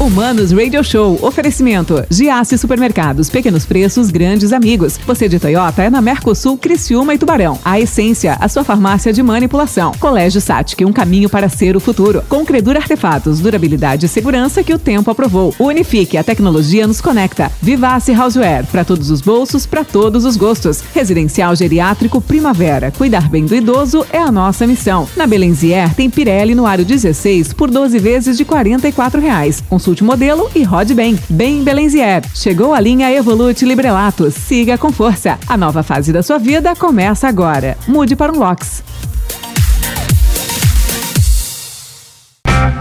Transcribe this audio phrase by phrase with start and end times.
[0.00, 1.18] Humanos Radio Show.
[1.22, 2.04] Oferecimento.
[2.08, 3.28] Giasse Supermercados.
[3.28, 4.96] Pequenos preços, grandes amigos.
[5.04, 7.58] Você de Toyota é na Mercosul, Criciúma e Tubarão.
[7.64, 9.90] A Essência, a sua farmácia de manipulação.
[9.98, 12.22] Colégio Satic, um caminho para ser o futuro.
[12.28, 15.52] Com Credur Artefatos, durabilidade e segurança que o tempo aprovou.
[15.58, 17.50] Unifique, a tecnologia nos conecta.
[17.60, 20.80] Vivace Houseware, para todos os bolsos, para todos os gostos.
[20.94, 22.92] Residencial Geriátrico Primavera.
[22.92, 25.08] Cuidar bem do idoso é a nossa missão.
[25.16, 29.60] Na Belenzier tem Pirelli no aro 16 por 12 vezes de 44 reais.
[29.88, 31.18] Consulte modelo e rode bem.
[31.30, 32.22] Bem Belenzier.
[32.34, 34.30] Chegou a linha Evolute Librelato.
[34.30, 35.38] Siga com força.
[35.48, 37.74] A nova fase da sua vida começa agora.
[37.86, 38.84] Mude para um LOX.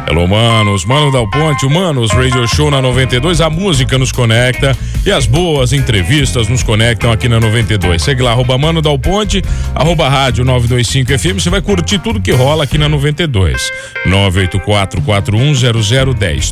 [0.10, 0.84] Hello, manos.
[0.84, 3.40] Mano Dal Ponte, o Manos Radio Show na 92.
[3.40, 4.76] A música nos conecta
[5.06, 8.02] e as boas entrevistas nos conectam aqui na 92.
[8.02, 9.42] Segue lá, arroba Mano Dal Ponte,
[9.74, 11.40] arroba rádio 925 FM.
[11.42, 13.72] Você vai curtir tudo que rola aqui na 92.
[14.08, 16.52] 984-410010.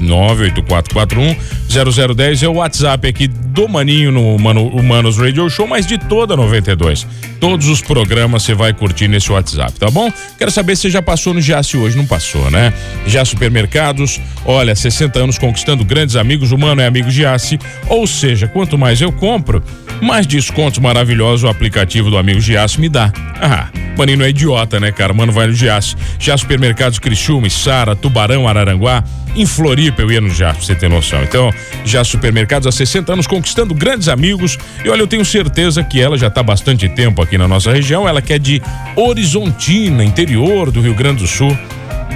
[1.70, 5.98] 984-410010 é o WhatsApp aqui do Maninho no Mano, o Manos Radio Show, mas de
[5.98, 7.08] toda a 92.
[7.40, 10.12] Todos os programas você vai curtir nesse WhatsApp, tá bom?
[10.38, 11.98] Quero saber se você já passou no Jace hoje.
[11.98, 12.74] Não passou, né?
[13.06, 18.45] Já Supermercados, olha, 60 anos conquistando grandes amigos, o Mano é amigo Giasse, ou seja,
[18.48, 19.64] quanto mais eu compro,
[20.02, 23.12] mais descontos maravilhosos o aplicativo do amigo Giasse me dá.
[23.42, 25.14] Ah, Maninho é idiota, né, cara?
[25.14, 25.96] Mano, vai no Giasse.
[26.20, 29.04] Já Supermercados Criciúma, Sara, Tubarão, Araranguá,
[29.36, 31.24] em Floripa eu ia no Giasse, pra você ter noção.
[31.24, 31.52] Então,
[31.86, 36.18] já Supermercados há 60 anos conquistando grandes amigos e olha, eu tenho certeza que ela
[36.18, 38.62] já há bastante tempo aqui na nossa região, ela que é de
[38.96, 41.58] Horizontina, interior do Rio Grande do Sul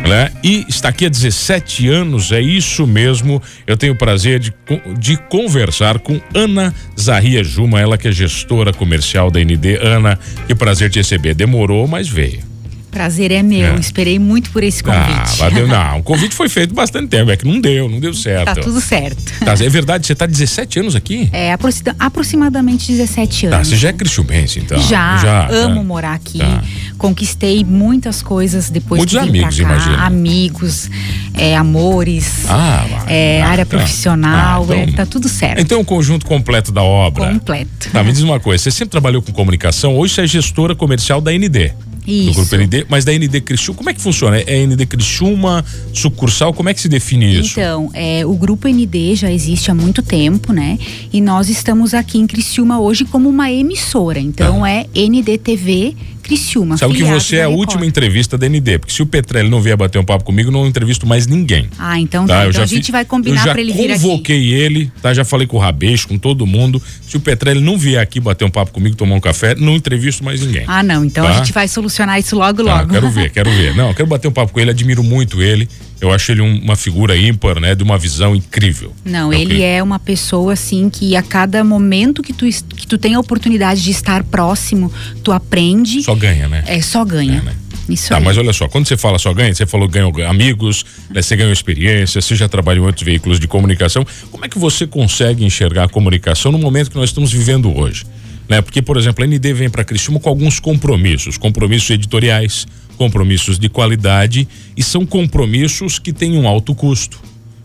[0.08, 0.31] né?
[0.44, 3.42] E está aqui há 17 anos, é isso mesmo.
[3.66, 4.53] Eu tenho o prazer de,
[4.97, 9.77] de conversar com Ana Zarria Juma, ela que é gestora comercial da ND.
[9.81, 11.33] Ana, que prazer te receber.
[11.33, 12.50] Demorou, mas veio.
[12.92, 13.80] Prazer é meu, é.
[13.80, 15.42] esperei muito por esse convite.
[15.42, 18.45] Ah, não, o convite foi feito bastante tempo, é que não deu, não deu certo.
[18.45, 19.22] Tá tudo certo.
[19.45, 21.30] Tá, é verdade, você tá 17 anos aqui?
[21.31, 21.55] É,
[22.00, 23.58] aproximadamente 17 anos.
[23.58, 24.80] Tá, você já é cristiumense, então?
[24.81, 25.83] Já, já amo tá.
[25.83, 26.64] morar aqui, tá.
[26.99, 30.05] Conquistei muitas coisas depois Muitos que vim amigos, pra cá, imagina.
[30.05, 30.89] amigos,
[31.33, 33.77] é, amores, ah, é, ah, área tá.
[33.77, 35.59] profissional, Ah, então- é, tá tudo certo.
[35.61, 37.32] Então o conjunto completo da obra.
[37.33, 37.89] Completo.
[37.92, 41.21] Tá, me diz uma coisa, você sempre trabalhou com comunicação, hoje você é gestora comercial
[41.21, 41.71] da ND.
[42.05, 42.33] Do Isso.
[42.33, 44.38] grupo ND, mas da ND Criciúma, como é que funciona?
[44.39, 47.59] É ND Criciúma, sucursal, como é que se define isso?
[47.59, 50.80] Então, é, o grupo ND já existe há muito tempo, né?
[51.14, 54.20] E nós estamos aqui em Criciúma hoje como uma emissora.
[54.20, 55.95] Então é NDTV
[56.29, 56.77] Criciúma.
[56.77, 57.59] Sabe que você é a Record.
[57.59, 60.67] última entrevista da ND, porque se o Petrelli não vier bater um papo comigo, não
[60.67, 61.67] entrevisto mais ninguém.
[61.79, 62.43] Ah, então Tá, tá.
[62.45, 64.01] eu Então a gente fi- vai combinar eu para ele vir aqui.
[64.03, 65.11] convoquei ele, tá?
[65.13, 66.81] Já falei com o Rabeixo, com todo mundo.
[67.01, 70.23] Se o Petrelli não vier aqui bater um papo comigo, tomar um café, não entrevisto
[70.23, 70.63] mais ninguém.
[70.67, 71.03] Ah, não.
[71.03, 71.31] Então Tá.
[71.31, 72.89] a gente vai solucionar isso logo, Tá, logo.
[72.93, 73.75] quero ver, quero ver.
[73.75, 75.67] Não, eu quero bater um papo com ele, admiro muito ele.
[76.02, 77.76] Eu acho ele um- uma figura ímpar, né?
[77.76, 78.93] De uma visão incrível.
[79.04, 82.87] Não, É ele que- é uma pessoa assim que a cada momento que tu, que
[82.87, 84.92] tu tem a oportunidade de estar próximo,
[85.23, 86.02] tu aprende.
[86.04, 86.64] Só ganha, né?
[86.65, 87.39] É, só ganha.
[87.39, 87.54] É, né?
[87.89, 88.23] Isso Tá, aí.
[88.23, 91.52] mas olha só, quando você fala só ganha, você falou ganhou amigos, né, você ganhou
[91.52, 94.05] experiência, você já trabalhou em outros veículos de comunicação.
[94.32, 98.05] Como é que você consegue enxergar a comunicação no momento que nós estamos vivendo hoje?
[98.48, 98.61] Né?
[98.61, 102.67] Porque, por exemplo, a ND vem para Criciúma com alguns compromissos, compromissos editoriais,
[102.99, 104.45] compromissos de qualidade
[104.76, 107.17] e são compromissos que têm um alto custo.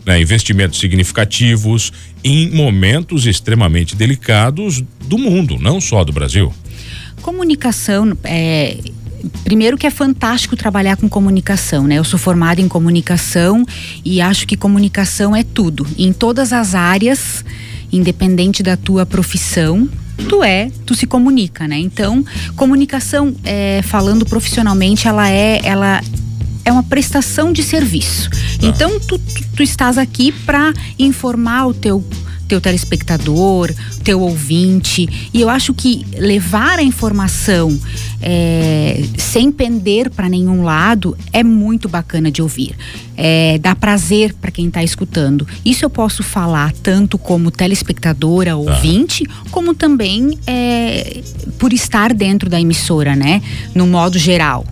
[0.06, 1.90] Né, investimentos significativos
[2.22, 6.52] em momentos extremamente delicados do mundo, não só do Brasil.
[7.22, 8.76] Comunicação, é,
[9.44, 11.96] primeiro que é fantástico trabalhar com comunicação, né?
[11.96, 13.64] Eu sou formada em comunicação
[14.04, 15.86] e acho que comunicação é tudo.
[15.96, 17.42] Em todas as áreas,
[17.90, 19.88] independente da tua profissão,
[20.28, 21.78] tu é, tu se comunica, né?
[21.78, 22.24] Então,
[22.56, 26.00] comunicação, é, falando profissionalmente, ela é, ela
[26.64, 28.30] é uma prestação de serviço.
[28.62, 32.02] Então, tu, tu, tu estás aqui para informar o teu
[32.48, 33.72] teu telespectador,
[34.02, 35.30] teu ouvinte.
[35.32, 37.78] E eu acho que levar a informação
[38.20, 42.76] é, sem pender para nenhum lado é muito bacana de ouvir.
[43.16, 45.46] É, dá prazer para quem está escutando.
[45.64, 51.22] Isso eu posso falar tanto como telespectadora, ouvinte, como também é,
[51.58, 53.42] por estar dentro da emissora, né?
[53.74, 54.64] No modo geral.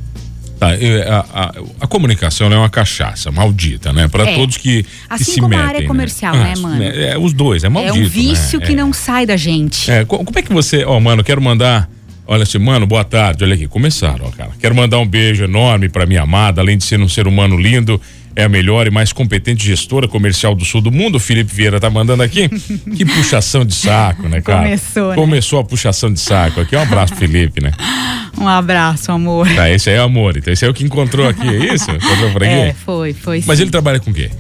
[0.62, 4.06] Tá, é, a, a- a comunicação é uma cachaça maldita, né?
[4.06, 4.34] Para É.
[4.36, 5.66] todos que, que Assim se como a metem.
[5.66, 5.86] área né?
[5.86, 6.82] comercial, né, mano?
[6.82, 7.96] É, os dois, é maldito.
[7.98, 8.66] é um vício né?
[8.66, 8.76] que É.
[8.76, 9.90] não sai da gente.
[9.90, 10.84] É, co- como é que você.
[10.84, 11.90] Ó, mano, quero mandar.
[12.24, 13.42] Olha assim, mano, boa tarde.
[13.42, 14.50] Olha aqui, começaram, ó, cara.
[14.60, 18.00] Quero mandar um beijo enorme pra minha amada, além de ser um ser humano lindo,
[18.36, 21.16] é a melhor e mais competente gestora comercial do sul do mundo.
[21.16, 22.48] O Felipe Vieira tá mandando aqui.
[22.96, 24.62] que puxação de saco, né, cara?
[24.62, 25.14] Começou, né?
[25.16, 26.76] Começou a puxação de saco aqui.
[26.76, 27.72] Um abraço, Felipe, né?
[28.42, 29.48] Um abraço, amor.
[29.54, 30.36] Tá, esse aí é o amor.
[30.36, 31.90] Então, esse é o que encontrou aqui, é isso?
[31.92, 32.52] Encontrou por aqui?
[32.52, 33.42] É, foi, foi.
[33.46, 33.64] Mas sim.
[33.64, 34.30] ele trabalha com o quê?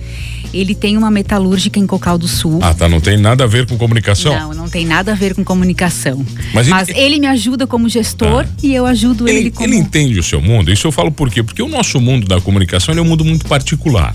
[0.52, 2.58] ele tem uma metalúrgica em Cocal do Sul.
[2.62, 2.88] Ah, tá.
[2.88, 4.38] Não tem nada a ver com comunicação?
[4.38, 6.24] Não, não tem nada a ver com comunicação.
[6.52, 8.54] Mas Mas, ele- ele, me ajuda como gestor Ah.
[8.62, 9.66] e eu ajudo ele, Ele, como.
[9.66, 10.70] ele entende o seu mundo?
[10.70, 11.42] Isso eu falo por quê?
[11.42, 14.14] Porque o nosso mundo da comunicação é um mundo muito particular.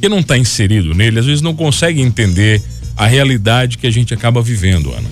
[0.00, 2.62] Quem não está inserido nele, às vezes não consegue entender
[2.96, 5.08] a realidade que a gente acaba vivendo, Ana.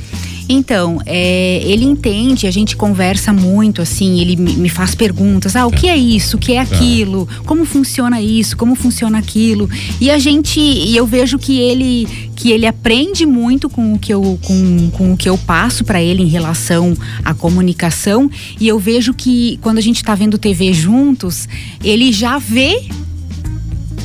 [0.52, 5.64] Então, é, ele entende, a gente conversa muito, assim, ele me, me faz perguntas, ah,
[5.64, 9.70] o que é isso, o que é aquilo, como funciona isso, como funciona aquilo.
[10.00, 14.12] E a gente, e eu vejo que ele que ele aprende muito com o que
[14.12, 18.30] eu, com, com o que eu passo para ele em relação à comunicação.
[18.58, 21.46] E eu vejo que quando a gente está vendo TV juntos,
[21.84, 22.88] ele já vê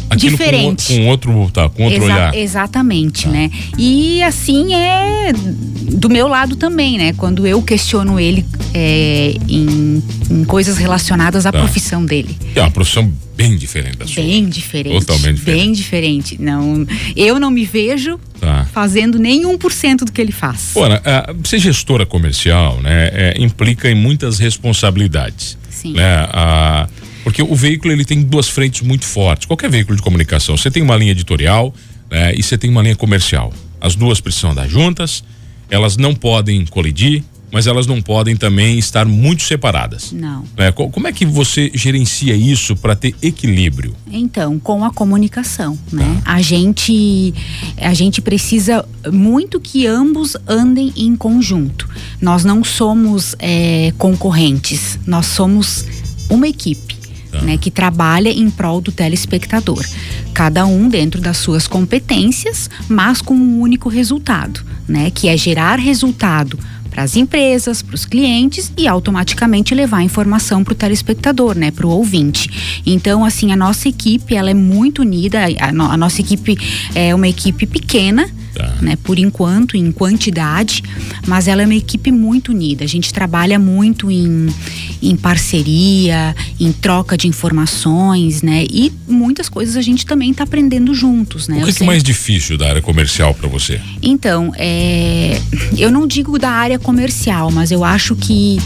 [0.09, 0.87] Aquilo Diferente.
[0.87, 2.35] Com, com outro, tá, com outro Exa- olhar.
[2.35, 3.49] Exatamente, né?
[3.77, 7.13] E assim é do meu lado também, né?
[7.13, 11.59] Quando eu questiono ele é, em, em coisas relacionadas à Tá.
[11.59, 12.37] profissão dele.
[12.55, 14.23] É uma profissão bem diferente da sua.
[14.23, 14.99] Bem diferente.
[15.05, 15.61] Totalmente diferente.
[15.63, 16.41] Bem diferente.
[16.41, 16.85] Não,
[17.15, 18.65] eu não me vejo Tá.
[18.73, 20.71] fazendo nem 1% do que ele faz.
[20.73, 25.57] Pô, Ana, ah, ser gestora comercial, né, é, implica em muitas responsabilidades.
[25.69, 25.93] Sim.
[25.93, 26.27] Né?
[26.31, 26.87] Ah,
[27.25, 29.45] porque o veículo ele tem duas frentes muito fortes.
[29.47, 31.73] Qualquer veículo de comunicação, você tem uma linha editorial
[32.09, 33.51] né, e você tem uma linha comercial.
[33.81, 35.23] As duas precisam andar juntas,
[35.69, 40.11] elas não podem colidir, mas elas não podem também estar muito separadas.
[40.11, 40.43] Não.
[40.57, 40.71] né?
[40.71, 43.95] Co- Como é que você gerencia isso para ter equilíbrio?
[44.11, 46.21] Então, com a comunicação, né?
[46.23, 46.33] Tá.
[46.33, 47.33] A gente
[47.77, 51.87] a gente precisa muito que ambos andem em conjunto.
[52.21, 55.85] Nós não somos é, concorrentes, nós somos
[56.29, 56.94] uma equipe.
[57.39, 57.45] Tá.
[57.45, 59.83] Né, que trabalha em prol do telespectador.
[60.33, 65.77] Cada um dentro das suas competências, mas com um único resultado, né, que é gerar
[65.79, 66.57] resultado
[66.89, 71.69] para as empresas, para os clientes e automaticamente levar a informação para o telespectador, né,
[71.71, 72.81] para o ouvinte.
[72.85, 75.39] Então, assim, a nossa equipe ela é muito unida.
[75.59, 76.57] A, no- a nossa equipe
[76.93, 78.29] é uma equipe pequena.
[78.55, 78.73] Tá.
[78.81, 80.81] Né, por enquanto, em quantidade,
[81.27, 82.85] mas ela é uma equipe muito unida.
[82.85, 84.47] A gente trabalha muito em,
[85.01, 88.65] em parceria, em troca de informações, né?
[88.71, 91.55] E muitas coisas a gente também está aprendendo juntos, né?
[91.57, 93.79] O que, que é sempre- mais difícil da área comercial para você?
[94.01, 95.39] então, é,
[95.77, 98.57] eu não digo da área comercial, mas eu acho que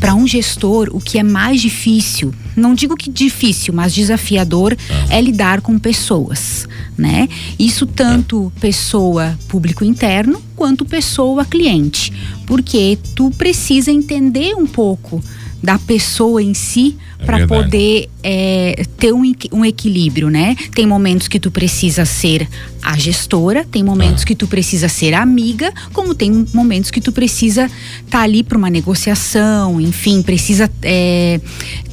[0.00, 4.76] para um gestor o que é mais difícil, não digo que difícil, mas desafiador
[5.10, 6.66] é lidar com pessoas,
[6.96, 7.28] né?
[7.58, 12.12] Isso tanto pessoa público interno quanto pessoa cliente,
[12.46, 15.22] porque tu precisa entender um pouco
[15.62, 19.22] da pessoa em si É para poder é, ter um,
[19.52, 20.54] um equilíbrio, né?
[20.74, 22.46] Tem momentos que tu precisa ser
[22.82, 24.26] a gestora, tem momentos Ah.
[24.26, 27.70] que tu precisa ser amiga, como tem momentos que tu precisa
[28.04, 31.40] estar ali para uma negociação, enfim, precisa é,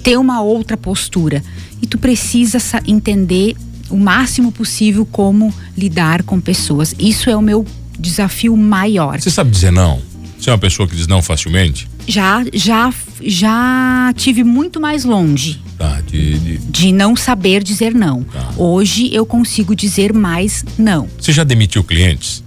[0.04, 1.42] ter uma outra postura.
[1.82, 3.56] E tu precisa sa- entender
[3.90, 6.94] o máximo possível como lidar com pessoas.
[7.00, 7.66] Isso é o meu
[7.98, 9.20] desafio maior.
[9.22, 10.02] Você sabe dizer não?
[10.40, 11.88] Você é uma pessoa que diz não facilmente?
[12.08, 18.24] Já, já, já tive muito mais longe Tá, de- de, de não saber dizer não.
[18.24, 18.52] Tá.
[18.58, 21.08] Hoje eu consigo dizer mais não.
[21.20, 22.44] Você já demitiu clientes?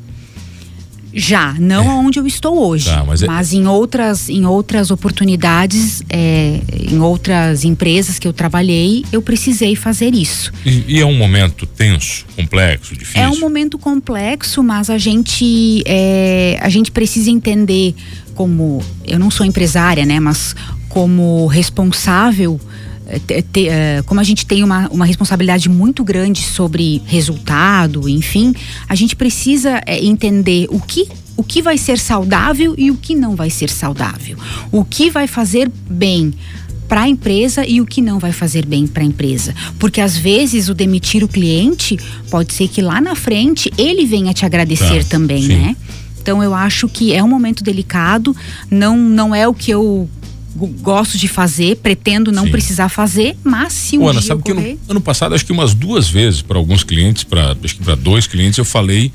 [1.19, 2.93] Já, não aonde eu estou hoje, É.
[2.95, 6.61] Tá, mas é- em outras, em outras oportunidades, é,
[6.91, 10.53] em outras empresas que eu trabalhei, eu precisei fazer isso.
[10.65, 13.23] E, e é um momento tenso, complexo, difícil?
[13.23, 17.95] É um momento complexo, mas a gente é, a gente precisa entender
[18.37, 20.21] como eu não sou empresária, né?
[20.21, 20.55] Mas
[20.89, 22.61] como responsável
[23.27, 28.55] te- te- é, como a gente tem uma, uma responsabilidade muito grande sobre resultado, enfim,
[28.89, 33.15] a gente precisa é, entender o que o que vai ser saudável e o que
[33.15, 34.39] não vai ser saudável.
[34.73, 36.33] O que vai fazer bem
[36.89, 39.55] para a empresa e o que não vai fazer bem para a empresa.
[39.79, 41.99] Porque às vezes o demitir o cliente
[42.31, 45.49] pode ser que lá na frente ele venha te agradecer Tá, também, sim.
[45.57, 45.77] né?
[46.27, 48.37] Então eu acho que é um momento delicado,
[48.69, 50.11] não não é o que eu
[50.57, 52.51] go- gosto de fazer, pretendo não Sim.
[52.51, 55.53] precisar fazer, mas se um Ô, Ana, sabe que ocorrer, no, ano passado, acho que
[55.53, 59.13] umas duas vezes, para alguns clientes, para acho que para dois clientes, eu falei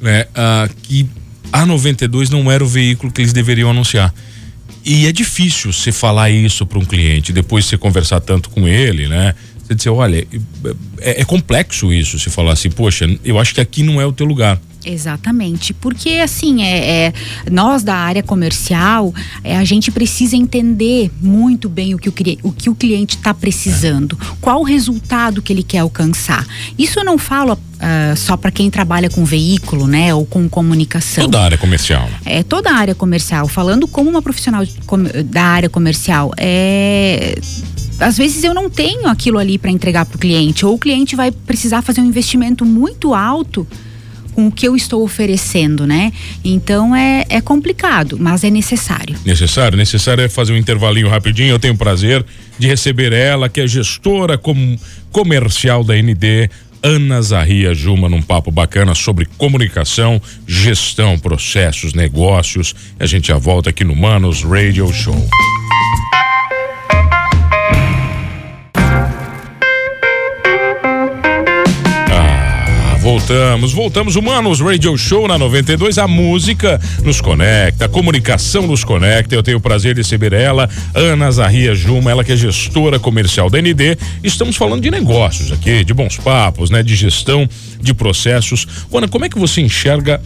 [0.00, 1.06] né, ah, que
[1.52, 4.14] a 92 não era o veículo que eles deveriam anunciar.
[4.82, 9.06] E é difícil você falar isso para um cliente, depois você conversar tanto com ele,
[9.06, 9.34] né?
[9.62, 10.26] Você dizer, olha,
[10.98, 14.12] é, é complexo isso, você falar assim, poxa, eu acho que aqui não é o
[14.12, 14.58] teu lugar.
[14.84, 17.12] Exatamente, porque assim é, é,
[17.50, 22.52] nós da área comercial é, a gente precisa entender muito bem o que o, o
[22.52, 26.46] que o cliente está precisando, qual o resultado que ele quer alcançar.
[26.78, 31.24] Isso eu não falo ah, só para quem trabalha com veículo, né, ou com comunicação.
[31.24, 32.08] Toda a área comercial.
[32.24, 34.64] É toda a área comercial, falando como uma profissional
[35.26, 37.34] da área comercial, é
[38.00, 41.14] às vezes eu não tenho aquilo ali para entregar para o cliente, ou o cliente
[41.14, 43.66] vai precisar fazer um investimento muito alto
[44.34, 46.12] com o que eu estou oferecendo, né?
[46.44, 49.16] Então é, é complicado, mas é necessário.
[49.24, 49.76] Necessário?
[49.78, 51.50] Necessário é fazer um intervalinho rapidinho.
[51.50, 52.24] Eu tenho o prazer
[52.58, 54.76] de receber ela, que é gestora com,
[55.10, 56.50] comercial da ND,
[56.82, 62.74] Ana Zarria Juma num papo bacana sobre comunicação, gestão, processos, negócios.
[63.00, 65.28] A gente já volta aqui no Manos Radio Show.
[73.24, 74.16] Voltamos, voltamos.
[74.16, 75.96] Humanos Radio Show na 92.
[75.96, 79.34] A música nos conecta, a comunicação nos conecta.
[79.34, 83.48] Eu tenho o prazer de receber ela, Ana Zarria Juma, ela que é gestora comercial
[83.48, 83.96] da ND.
[84.22, 86.82] Estamos falando de negócios aqui, de bons papos, né?
[86.82, 87.48] De gestão
[87.80, 88.66] de processos.
[88.92, 90.20] Ana, como é que você enxerga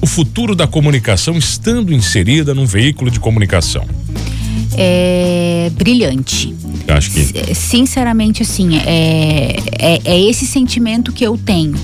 [0.00, 3.84] o futuro da comunicação estando inserida num veículo de comunicação?
[4.76, 6.54] É brilhante.
[6.86, 7.52] Acho que.
[7.52, 11.74] Sinceramente, assim, é, é, é esse sentimento que eu tenho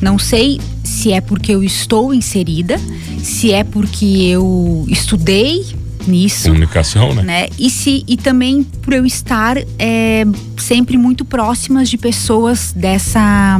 [0.00, 2.78] não sei se é porque eu estou inserida,
[3.22, 5.64] se é porque eu estudei
[6.06, 6.48] nisso.
[6.48, 7.22] Comunicação, né?
[7.22, 7.48] né?
[7.58, 10.24] E, se, e também por eu estar é,
[10.56, 13.58] sempre muito próximas de pessoas dessa,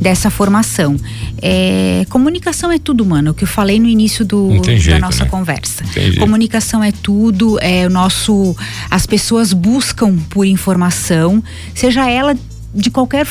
[0.00, 0.96] dessa formação.
[1.40, 3.32] É, comunicação é tudo, mano.
[3.32, 5.30] O que eu falei no início do, jeito, da nossa né?
[5.30, 5.84] conversa.
[6.18, 7.58] Comunicação é tudo.
[7.60, 8.56] É o nosso.
[8.90, 11.42] As pessoas buscam por informação,
[11.74, 12.36] seja ela
[12.74, 13.26] de qualquer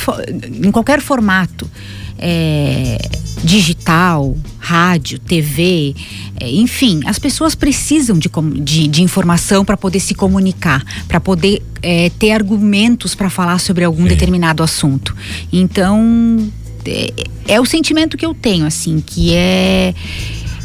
[0.63, 1.69] em qualquer formato
[2.17, 2.97] é,
[3.43, 5.95] digital, rádio, TV,
[6.39, 8.29] é, enfim, as pessoas precisam de,
[8.61, 13.83] de, de informação para poder se comunicar, para poder é, ter argumentos para falar sobre
[13.83, 15.15] algum determinado assunto.
[15.51, 16.51] Então,
[16.85, 17.13] é,
[17.47, 19.93] é o sentimento que eu tenho, assim, que é,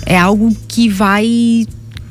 [0.07, 1.67] é algo que vai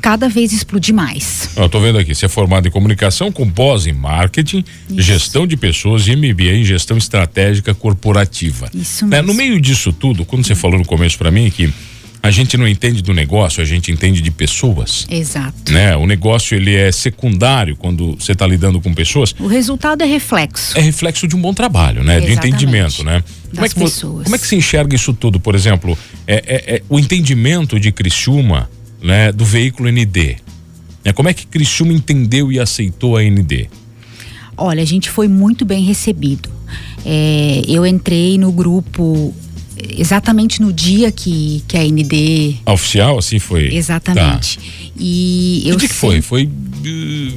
[0.07, 1.49] cada vez explodir mais.
[1.53, 5.01] Eu tô vendo aqui, você é formado em comunicação com pós em marketing, Isso.
[5.01, 8.69] gestão de pessoas e MBA em gestão estratégica corporativa.
[8.73, 9.09] Isso mesmo.
[9.09, 9.21] Né?
[9.21, 11.73] No meio disso tudo, quando você falou no começo para mim que
[12.23, 15.05] a gente não entende do negócio, a gente entende de pessoas.
[15.09, 15.73] Exato.
[15.73, 15.93] Né?
[15.97, 19.35] O negócio ele é secundário quando você está lidando com pessoas.
[19.37, 20.77] O resultado é reflexo.
[20.77, 22.15] É reflexo de um bom trabalho, né?
[22.15, 22.41] Exatamente.
[22.41, 23.21] De entendimento, né?
[23.53, 24.23] Como é, que, pessoas.
[24.23, 25.37] como é que se enxerga isso tudo?
[25.37, 28.69] Por exemplo, é, é, é o entendimento de Criciúma
[29.01, 30.37] né, do veículo ND.
[31.03, 33.69] É, como é que Criciúma entendeu e aceitou a ND?
[34.57, 36.49] Olha, a gente foi muito bem recebido.
[37.05, 39.33] É, eu entrei no grupo
[39.97, 42.55] exatamente no dia que, que a ND.
[42.65, 43.73] A oficial, assim foi?
[43.73, 44.57] Exatamente.
[44.57, 44.65] Tá.
[44.97, 45.75] E eu.
[45.75, 46.21] Que dia que foi?
[46.21, 46.49] Foi,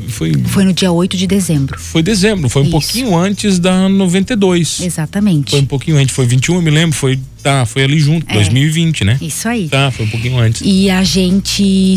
[0.09, 0.33] foi?
[0.47, 1.79] Foi no dia 8 de dezembro.
[1.79, 2.73] Foi dezembro, foi um Isso.
[2.73, 4.81] pouquinho antes da 92.
[4.81, 5.50] Exatamente.
[5.50, 8.35] Foi um pouquinho antes, foi 21, eu me lembro, foi Tá, foi ali junto, é,
[8.35, 9.19] 2020, né?
[9.21, 9.69] Isso aí.
[9.69, 10.61] Tá, foi um pouquinho antes.
[10.65, 11.97] E a gente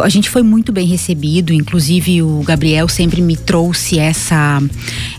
[0.00, 4.62] a gente foi muito bem recebido, inclusive o Gabriel sempre me trouxe essa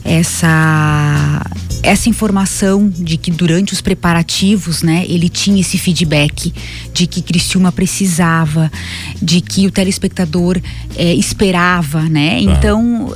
[0.05, 1.45] essa
[1.83, 6.53] essa informação de que durante os preparativos, né, ele tinha esse feedback
[6.93, 8.71] de que Criciúma precisava,
[9.21, 10.59] de que o telespectador
[10.95, 12.35] é, esperava, né?
[12.43, 12.51] Tá.
[12.51, 13.15] Então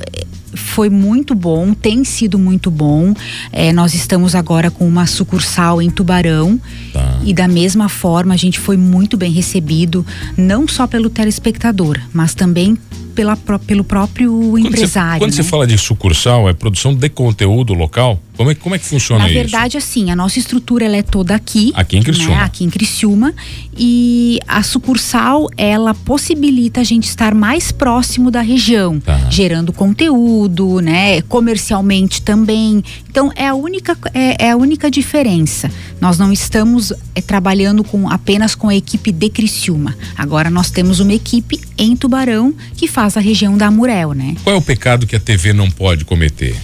[0.53, 3.13] foi muito bom, tem sido muito bom.
[3.51, 6.59] É, nós estamos agora com uma sucursal em Tubarão
[6.93, 7.19] tá.
[7.23, 10.05] e da mesma forma a gente foi muito bem recebido,
[10.37, 12.77] não só pelo telespectador, mas também
[13.11, 15.13] pela, pelo próprio quando empresário.
[15.13, 15.35] Você, quando né?
[15.35, 18.19] você fala de sucursal, é produção de conteúdo local?
[18.41, 19.35] Como é, como é que funciona isso?
[19.35, 21.71] Na verdade, assim, a nossa estrutura ela é toda aqui.
[21.75, 22.37] Aqui em Criciúma.
[22.37, 22.43] Né?
[22.43, 23.33] Aqui em Criciúma.
[23.77, 29.29] E a sucursal, ela possibilita a gente estar mais próximo da região, tá.
[29.29, 31.21] gerando conteúdo, né?
[31.21, 32.83] Comercialmente também.
[33.07, 35.69] Então, é a única, é, é a única diferença.
[35.99, 39.95] Nós não estamos é, trabalhando com apenas com a equipe de Criciúma.
[40.17, 44.35] Agora nós temos uma equipe em Tubarão que faz a região da Amurel, né?
[44.43, 46.55] Qual é o pecado que a TV não pode cometer?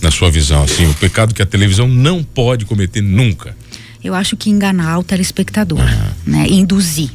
[0.00, 3.56] Na sua visão, assim, o pecado que a televisão não pode cometer nunca?
[4.02, 5.80] Eu acho que enganar o telespectador,
[6.26, 6.46] né?
[6.48, 7.10] Induzir.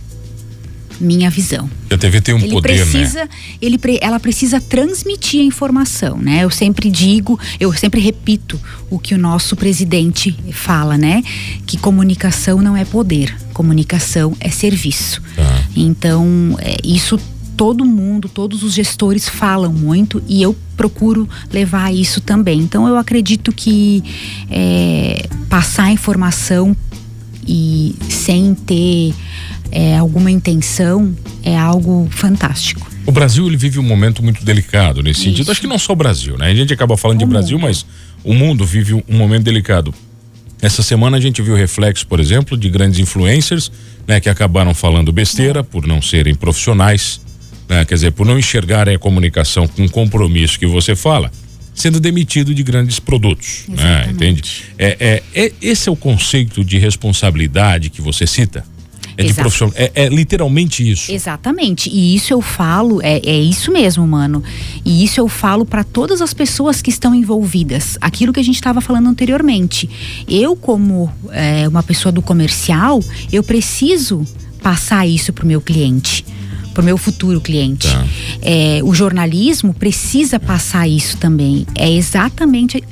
[0.99, 1.69] Minha visão.
[1.89, 2.91] A TV tem um ele poder, né?
[2.91, 3.29] precisa, né?
[3.61, 6.43] Ele, ela precisa transmitir a informação, né?
[6.43, 8.61] Eu sempre digo, eu sempre repito
[8.91, 11.23] o que o nosso presidente fala, né?
[11.65, 15.21] Que comunicação não é poder, comunicação é serviço.
[15.37, 15.63] Ah.
[15.75, 17.19] Então, é, isso
[17.55, 22.59] todo mundo, todos os gestores falam muito e eu procuro levar isso também.
[22.59, 24.03] Então eu acredito que
[24.49, 26.75] é, passar informação
[27.47, 29.13] e sem ter
[29.71, 32.89] é, alguma intenção é algo fantástico.
[33.05, 35.29] O Brasil ele vive um momento muito delicado nesse Isso.
[35.29, 35.51] sentido.
[35.51, 36.47] Acho que não só o Brasil, né?
[36.47, 37.67] A gente acaba falando o de Brasil, mundo.
[37.67, 37.85] mas
[38.23, 39.93] o mundo vive um momento delicado.
[40.61, 43.69] Essa semana a gente viu reflexo, por exemplo, de grandes influencers,
[44.07, 47.19] né, que acabaram falando besteira por não serem profissionais,
[47.67, 47.85] né?
[47.85, 51.31] Quer dizer, por não enxergarem a comunicação com o compromisso que você fala,
[51.73, 54.09] sendo demitido de grandes produtos, né?
[54.11, 54.65] Entende?
[54.77, 58.63] É, é, é, esse é o conceito de responsabilidade que você cita?
[59.15, 59.75] É de profissional.
[59.77, 61.11] É, é, literalmente isso.
[61.11, 61.89] Exatamente.
[61.89, 64.43] E isso eu falo, é, é isso mesmo, mano.
[64.83, 67.97] E isso eu falo para todas as pessoas que estão envolvidas.
[68.01, 69.89] Aquilo que a gente estava falando anteriormente.
[70.27, 73.01] Eu, como é, uma pessoa do comercial,
[73.31, 74.25] eu preciso
[74.63, 76.25] passar isso pro meu cliente
[76.73, 77.87] para o meu futuro cliente.
[77.87, 78.05] Tá.
[78.41, 81.65] É, o jornalismo precisa passar isso também.
[81.75, 82.83] É exatamente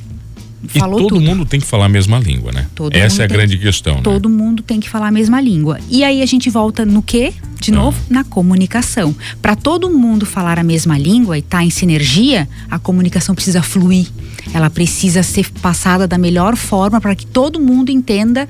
[0.67, 1.21] Falou e todo tudo.
[1.21, 2.67] mundo tem que falar a mesma língua, né?
[2.75, 3.95] Todo Essa é a tem, grande questão.
[3.95, 4.01] Né?
[4.03, 4.35] Todo né?
[4.35, 5.79] mundo tem que falar a mesma língua.
[5.89, 7.33] E aí a gente volta no quê?
[7.59, 7.75] De ah.
[7.75, 9.15] novo, na comunicação.
[9.41, 13.63] Para todo mundo falar a mesma língua e estar tá em sinergia, a comunicação precisa
[13.63, 14.07] fluir.
[14.53, 18.47] Ela precisa ser passada da melhor forma para que todo mundo entenda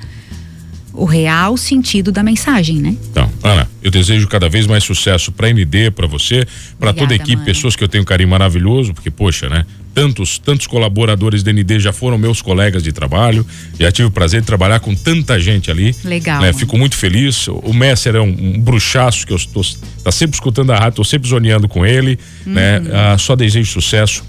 [0.92, 2.94] o real sentido da mensagem, né?
[3.10, 6.46] Então, Ana, eu desejo cada vez mais sucesso para a ND, para você,
[6.78, 7.44] para toda a equipe, mano.
[7.44, 9.66] pessoas que eu tenho um carinho maravilhoso, porque poxa, né?
[9.92, 13.44] Tantos, tantos colaboradores da ND já foram meus colegas de trabalho.
[13.78, 15.94] Já tive o prazer de trabalhar com tanta gente ali.
[16.02, 16.40] Legal.
[16.40, 16.52] Né?
[16.52, 17.46] Fico muito feliz.
[17.48, 19.62] O Messer é um, um bruxaço que eu estou
[20.02, 22.78] tá sempre escutando a rádio, estou sempre zoneando com ele, né?
[22.78, 22.84] uhum.
[22.84, 22.90] né?
[22.94, 24.24] Ah, só desejo sucesso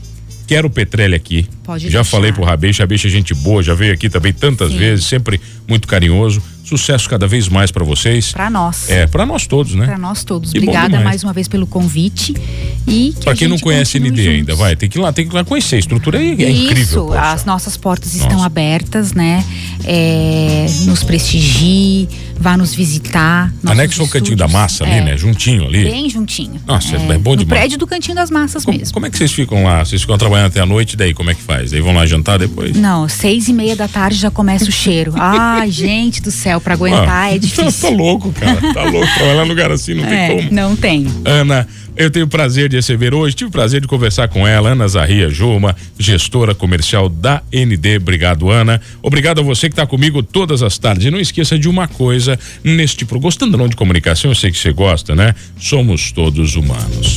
[0.45, 1.47] quero o Petrelli aqui.
[1.63, 2.03] Pode já deixar.
[2.03, 4.77] falei pro Rabeixa, Rabeixa é gente boa, já veio aqui também tantas Sim.
[4.77, 6.41] vezes, sempre muito carinhoso.
[6.77, 8.31] Sucesso cada vez mais para vocês.
[8.31, 8.89] Para nós.
[8.89, 9.85] É, para nós todos, né?
[9.85, 10.53] Para nós todos.
[10.55, 12.33] E Obrigada mais uma vez pelo convite.
[12.87, 14.27] E para que quem não conhece ND juntos.
[14.27, 15.75] ainda, vai, tem que ir lá, tem que ir lá conhecer.
[15.75, 17.05] A estrutura é, é Isso, incrível.
[17.05, 18.27] Isso, as nossas portas Nossa.
[18.27, 19.45] estão abertas, né?
[19.85, 23.53] É, nos prestigie, vá nos visitar.
[23.65, 25.17] Anexo ao Cantinho da Massa ali, é, né?
[25.17, 25.83] Juntinho ali.
[25.83, 26.59] Bem juntinho.
[26.65, 27.39] Nossa, é, é bom demais.
[27.39, 28.93] No prédio do Cantinho das Massas como, mesmo.
[28.93, 29.85] Como é que vocês ficam lá?
[29.85, 31.71] Vocês ficam trabalhando até a noite, daí como é que faz?
[31.71, 32.75] Daí vão lá jantar depois?
[32.75, 35.13] Não, seis e meia da tarde já começa o cheiro.
[35.19, 37.89] Ai, gente do céu, para aguentar ah, é difícil.
[37.89, 38.73] Tá, louco, cara.
[38.73, 39.07] Tá louco.
[39.13, 40.51] Trabalhar num lugar assim não é, tem como.
[40.51, 41.07] Não tem.
[41.25, 44.69] Ana, eu tenho o prazer de receber hoje, tive o prazer de conversar com ela,
[44.69, 47.97] Ana Zarria Juma, gestora comercial da ND.
[47.97, 48.81] Obrigado, Ana.
[49.01, 51.05] Obrigado a você que está comigo todas as tardes.
[51.05, 53.23] E não esqueça de uma coisa neste programa.
[53.23, 55.33] Gostando não de comunicação, eu sei que você gosta, né?
[55.57, 57.15] Somos todos humanos.